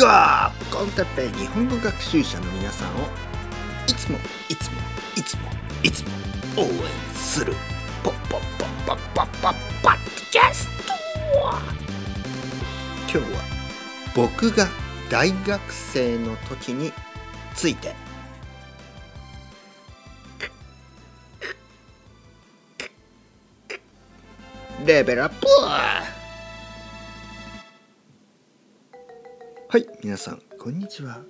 [0.00, 3.00] コンテッペイ日本語学習者の皆さんを
[3.86, 4.16] いつも
[4.48, 4.80] いつも
[5.14, 5.42] いつも
[5.82, 6.08] いつも
[6.56, 6.70] 応援
[7.14, 7.52] する
[8.02, 9.52] ポッポッポッポッポッポッ
[9.82, 10.94] ポッキャスト
[13.12, 13.42] 今日は
[14.16, 14.68] 僕が
[15.10, 16.94] 大学生の時に
[17.54, 17.94] ついて
[24.86, 25.46] レベルアップ
[29.72, 31.20] はい皆さんこんにちは。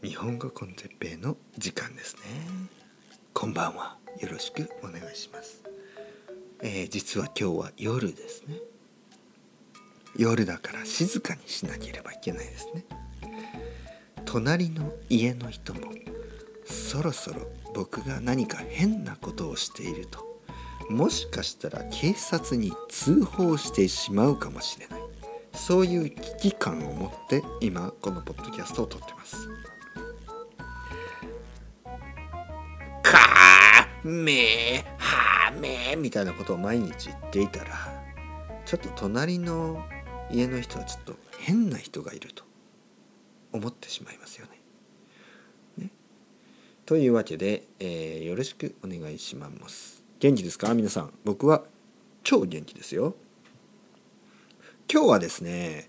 [0.00, 2.20] 日本語コンテッペイの時間ですね。
[3.34, 3.96] こんばんは。
[4.20, 5.60] よろしくお願いします。
[6.62, 8.58] えー、実は今日は夜ですね。
[10.16, 12.84] 夜だから静かにしなければいけないですね。
[14.24, 15.80] 隣の家の人も
[16.64, 20.24] そろそろ僕が何か変なことをしていると
[20.88, 24.95] もしかしたら警察に通報してしまうかもしれない。
[25.56, 29.48] そういう危機感を持って今このポッドキャストを撮ってます
[33.02, 37.74] かーめーはーめーみたいなことを毎日言っていたら
[38.64, 39.82] ちょっと隣の
[40.30, 42.44] 家の人はちょっと変な人がいると
[43.52, 44.52] 思ってしまいますよね。
[45.78, 45.90] ね
[46.84, 50.02] というわけで、えー、よろしくお願いします。
[50.20, 50.74] 元気ですか？
[50.74, 51.12] 皆さん。
[51.24, 51.62] 僕は
[52.22, 53.14] 超元気ですよ。
[54.92, 55.88] 今日はですね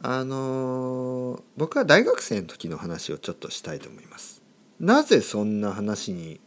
[0.00, 4.42] あの、僕は大学生の時の話をちょっとしたいと思います。
[4.78, 6.40] なぜそんな話に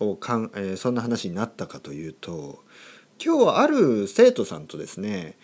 [0.00, 2.64] をかん、えー、そんな話になったかというと
[3.24, 5.36] 今日はある生徒さんとですね、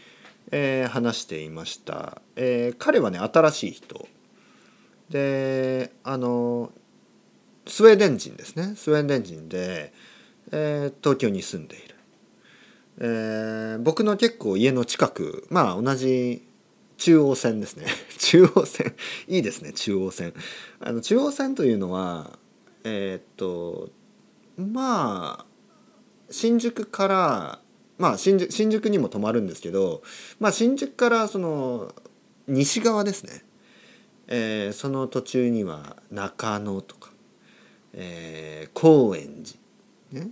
[0.51, 4.09] えー、話していました、えー、彼はね新しい人。
[5.11, 6.73] であの
[7.67, 8.75] スウェーデン人ですね。
[8.77, 9.93] スウェーデン人で、
[10.51, 11.95] え、東京に住んでいる。
[13.01, 16.45] えー、僕の結構家の近くまあ同じ
[16.97, 17.87] 中央線ですね。
[18.19, 18.95] 中央線。
[19.29, 20.35] いいですね中央線。
[20.81, 22.39] あの中央線というのは
[22.85, 23.91] えー、っと
[24.57, 25.47] まあ
[26.31, 27.61] 新宿から
[27.99, 30.03] まあ新宿新宿にも泊まるんですけど、
[30.41, 31.95] まあ、新宿からその
[32.47, 33.45] 西側ですね、
[34.27, 37.13] えー、その途中には中野とか、
[37.93, 39.45] えー、高円
[40.13, 40.31] 寺、ね。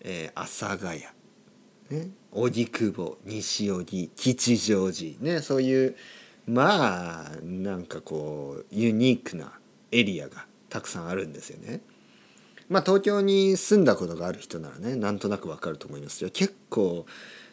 [0.00, 1.17] えー、阿佐ヶ谷。
[1.90, 5.16] ね、荻窪西荻吉祥寺。
[5.20, 5.96] ねそういう
[6.46, 9.52] まあなんかこうユニークな
[9.92, 11.80] エリアがたくさんあるんですよね。
[12.68, 16.30] まあ東京に住んだことがある人ならねなんとなくわかると思いますよ。
[16.30, 17.06] 結構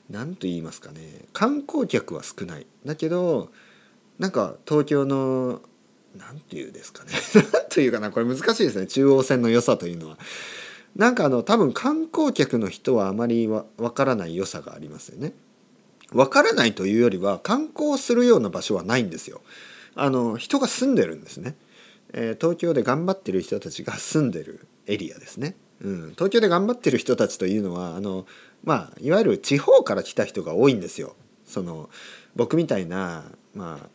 [0.09, 0.99] 何と言いますかね
[1.33, 2.67] 観光客は少ない。
[2.85, 3.51] だけど
[4.19, 5.61] なんか東京の
[6.17, 7.11] 何て言うですかね。
[7.53, 8.87] 何というかなこれ難しいですね。
[8.87, 10.17] 中央線の良さというのは。
[10.95, 15.33] なんかあの多分観光客の人はあまりわからない良さがありますよね。
[16.13, 19.41] わからないというよりは観光するような場所はないんですよ。
[19.95, 21.55] あの人が住んでるんですね。
[22.13, 25.55] えー、東京で頑張ってる人たちが住んでるエリアですね。
[25.81, 28.25] うん、東京で頑張ってる人たちというのはあの
[28.63, 31.15] まあいわゆる地方から来た人が多いんですよ。
[31.45, 31.89] その
[32.35, 33.89] 僕みたいなまあ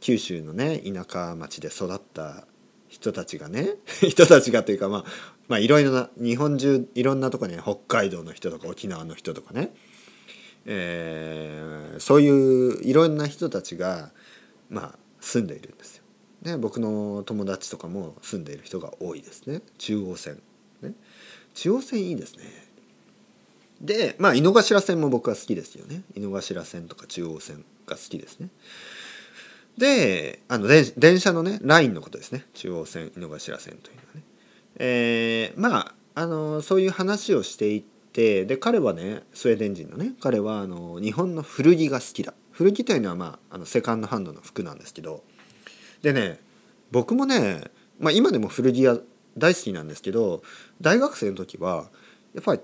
[0.00, 2.46] 九州のね田舎町で育った
[2.94, 3.74] 人たちがね
[4.08, 5.04] 人たちがというかまあ
[5.48, 9.74] まあいろいろな日本中いろんなとこに、ね、北海道の人とか沖縄の人とかね、
[10.64, 14.12] えー、そういういろんな人たちが
[14.70, 16.04] まあ住んでいるんですよ。
[16.42, 20.40] ね、僕の友達とかも住んでいる人が多いですね中央線。
[20.82, 20.94] ね、
[21.54, 22.44] 中央線いいですね。
[23.80, 28.50] でまあ井の頭線も僕は好きですよね井の頭線とか中央線が好きですね。
[29.78, 32.44] であの電車のねラインのことですね。
[32.54, 34.22] 中央線井の頭線というのはね。
[34.76, 42.34] えー、まああのそういう話をしていってで彼はねスウェーデン人のね彼はあの日本の古着が好きだ。
[42.52, 45.24] 古着というのは、まあ、あのセカンドハンドの服なんですけど。
[46.02, 46.38] でね
[46.90, 47.64] 僕もね、
[47.98, 48.98] まあ、今でも古着屋
[49.36, 50.42] 大好きなんですけど
[50.80, 51.86] 大学生の時は
[52.34, 52.60] やっぱり、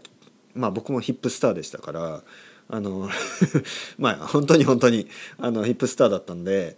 [0.55, 2.23] まあ、僕もヒップスターでしたから
[2.69, 3.09] あの
[3.99, 5.09] まあ本当に本当に
[5.39, 6.77] あのヒップスターだったんで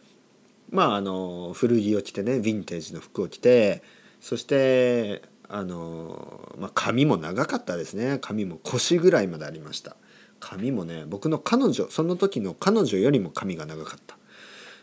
[0.73, 3.83] まああの古着を着てねヴィンテージの服を着て
[4.21, 8.19] そしてあの、まあ、髪も長かったですね。
[8.21, 9.97] 髪も腰ぐらいまでありました。
[10.41, 14.17] 髪もね僕の彼女その時の彼女よりも髪が長かった。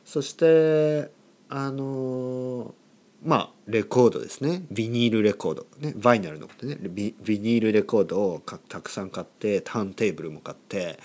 [0.05, 1.11] そして
[1.49, 2.75] あの
[3.23, 4.63] まあレコードですね。
[4.69, 5.65] ビニールレコード。
[5.79, 6.77] ねバイナルのことね。
[6.79, 10.99] ビビニールレコードをたくさん買ってターンテーブルも買って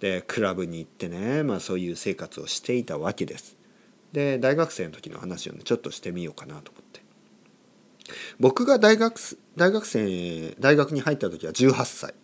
[0.00, 3.56] でクラブに行ってね、まあ、そういう生活をしていたわけです。
[4.14, 7.02] で大学生の時の話をねちょっとしてみようかなと思って。
[8.38, 9.18] 僕が大学
[9.56, 12.14] 大学生大学に入った時は18歳。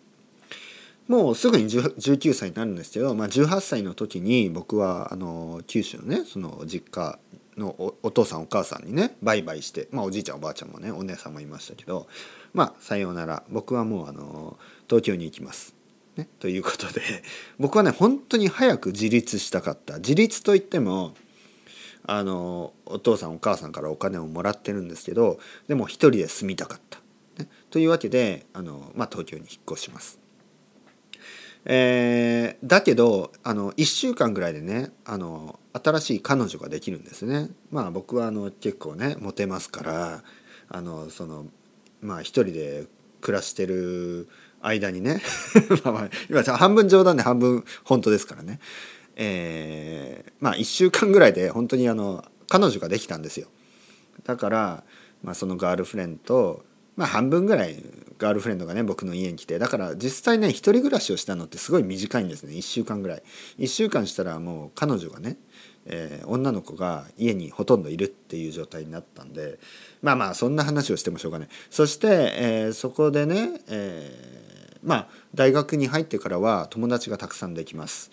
[1.07, 7.19] もうすぐに19歳になるんですけど、まあ、18歳の時に僕はあの九州のねその実家
[7.57, 12.07] のお父さんお母さんにねバイバイして、まあ、おじいちゃんおばあちゃんもねお姉さんもいましたけど
[12.53, 13.43] まあさようなら。
[13.49, 14.57] 僕はもうあの
[14.87, 15.75] 東京に行きます。
[16.15, 17.01] ね、ということで
[17.57, 19.97] 僕はね本当に早く自立したかった。
[19.97, 21.13] 自立といっても
[22.05, 26.99] あのお父さんお母さんからお金をもらってるんですけどでも一人で住みたかった。
[27.37, 30.19] ね、というわけであの、まあ、東京に引っ越します。
[31.65, 37.49] えー、だけどあの1週間ぐらいでねあの新しい彼女ができるんですね。
[37.69, 40.23] まあ僕はあの結構ねモテますから
[40.69, 41.45] あのその
[42.01, 42.85] まあ一人で
[43.21, 44.27] 暮らしてる
[44.61, 45.21] 間にね
[45.83, 48.59] まあまあ今半分冗談で半分本当ですからね、
[49.15, 53.47] えー、まあ1週間ぐらいで本当にあの彼女ができたんですよ。
[54.23, 54.83] だから、
[55.23, 56.65] まあ、そのガールフレンドと、
[56.95, 57.83] まあ、半分ぐらい
[58.17, 62.53] ガールフレンドがね僕の家に来てだから実際ね一人暮らしをしたのってすごい短いんですね。
[62.53, 63.23] 1週間ぐらい。
[63.59, 65.37] 1週間したらもう彼女がね、
[65.85, 69.59] えー、女の子が家にほとんどいるっていう状態になったんで
[70.01, 71.47] まあまあそんな話をしてもしょうがない。
[71.69, 78.11] そして、えー、そこでね、え、まあ大学に入ってからは友達がたくさんできます。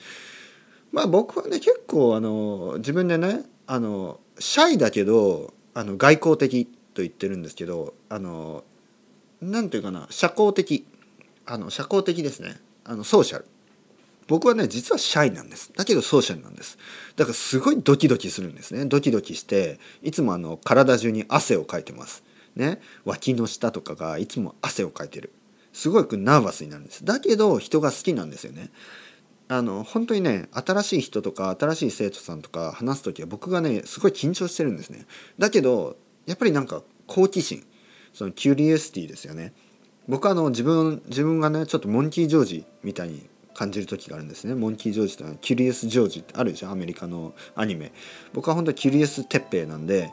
[0.92, 8.64] まあ僕はね結構あの自分でねあのシャイだけどあの外交的と言ってるんですけどあの
[9.40, 10.86] 何て言うかな社交的
[11.46, 12.60] あの社交的ですね。
[12.84, 13.46] あのソーシャル。
[14.26, 15.72] 僕はね実はシャイなんです。
[15.74, 16.78] だけど social なんです。
[17.16, 18.84] だからすごいドキドキするんですね。
[18.84, 22.22] ドキドキしていつもあの体中に汗をかいてます。
[22.54, 22.80] ね。
[23.04, 25.32] 脇の下とかがいつも汗をかいてる。
[25.72, 27.04] すごくナーバスになるんです。
[27.04, 28.70] だけど人が好きなんですよね。
[29.48, 35.06] あの本当にね新しい人とか新しい生徒さんとか話す時は僕がねすごい緊張してるんですね。
[35.38, 35.96] だけど
[36.26, 37.64] やっぱりなんか好奇心
[38.12, 39.54] その curiosity ですよね。
[40.06, 44.54] 僕はあの自分自分がねちょっとモンキー・ジョージみたいに感じる時があるんですね。
[44.54, 47.92] モンキー・ジョージというのはキュリエス・ジョージってあるでしょアメリカのアニメ。
[48.34, 50.10] 僕は本当キュリエス・テッペイなんで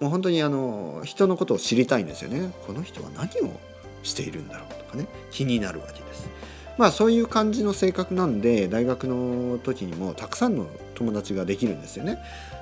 [0.00, 2.52] もう本当にあの人のことを知りたいんですよね。
[2.66, 3.60] この人は何を
[4.02, 6.28] しているんだろうとかね気になるわけです。
[6.76, 12.18] まあそういう感じの性格なんで大学の時にもたくさんの友達ができるんですよね。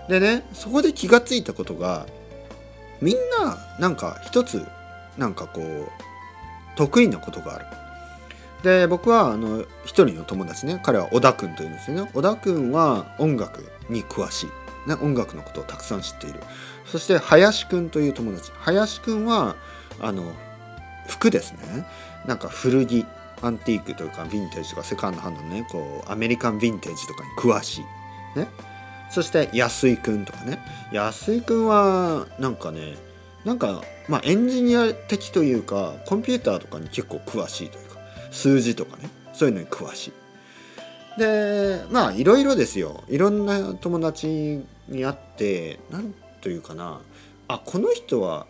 [0.08, 2.06] でねそこで気がついたことが
[3.00, 4.66] みんななんか一つ
[5.16, 5.88] なんかこう
[6.76, 7.66] 得意なことがある。
[8.62, 12.10] で僕はあの一人の友達ね彼は小田君というんですよね。
[12.14, 14.46] 小田君は音楽に詳し
[14.86, 16.40] い、ね、音楽のことをたくさん知っている。
[16.86, 18.52] そして林君という友達。
[18.60, 19.56] 林君は
[20.00, 20.32] あの
[21.08, 21.86] 服ですね。
[22.26, 23.06] なんか古着。
[23.42, 27.82] アンティークというかヴィンテージとかセカンドハンドのねこうアメリカンヴィンテージとかに詳し
[28.36, 28.38] い。
[28.38, 28.48] ね。
[29.10, 30.58] そして安井くんとかね。
[30.92, 32.94] 安井くんはなんかね
[33.44, 37.98] なんかまあエンジニア的というかコンピューターとかに結構詳しいというか
[38.30, 39.10] 数字とかね。
[39.32, 40.12] そういうのに詳しい。
[41.18, 43.02] でまあいろいろですよ。
[43.08, 47.00] いろんな友達に会って何というかな。
[47.48, 48.46] あこの人は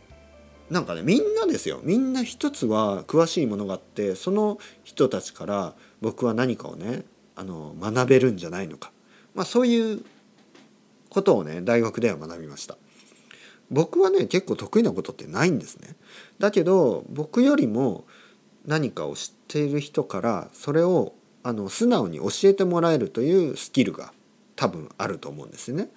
[0.73, 1.81] なんかねみんなですよ。
[1.85, 7.03] みんな一つは詳しいものがあってその人たちから僕は何かをね
[7.37, 8.91] あの学べるんじゃないのか、
[9.35, 10.03] まあ、そういう
[11.11, 12.79] ことをね大学では学びました。
[13.71, 15.95] 僕はね結構得意なことってないんですね。
[16.39, 18.07] だけど僕よりも
[18.65, 24.15] 何かを知っている人からそれをあの素直に教えてもらえるというスキルが
[24.57, 25.91] 多分あると思うんですよね。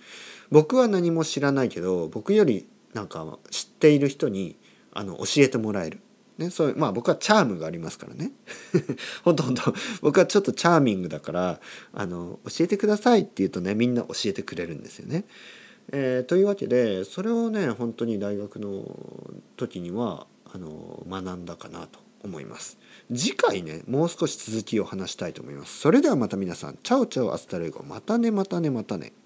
[0.52, 4.58] 僕は何も知らないけど僕よりなんか知っている人に
[4.96, 6.00] あの教えてもらえる
[6.38, 8.32] ね、そういうまあ僕はチャームがありますからね
[9.24, 11.60] 本当本当僕はちょっとチャーミングだから
[11.94, 15.24] あの教えてくださいって言うとねみんな教えてくれるんですよね。
[15.94, 18.84] えー、というわけでそれをね本当に大学の
[19.56, 22.78] 時にはあの学んだかなと思います。
[23.14, 25.80] 次回ねもう少し続きを話したいと思います。
[25.80, 29.04] それではまた皆さん ciao ciao hasta luego またねまたねまたね。
[29.06, 29.25] またね